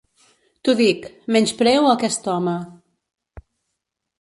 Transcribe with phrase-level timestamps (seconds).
[0.67, 1.03] T'ho dic,
[1.35, 2.57] menyspreo a aquest home.